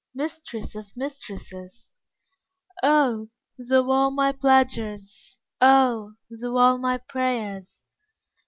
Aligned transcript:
Mistress 0.15 0.73
of 0.73 0.97
Mistresses! 0.97 1.93
Oh, 2.81 3.29
thou 3.59 3.87
all 3.91 4.09
my 4.09 4.31
pleasures, 4.31 5.37
oh, 5.61 6.13
thou 6.27 6.57
all 6.57 6.79
my 6.79 6.97
prayers! 6.97 7.83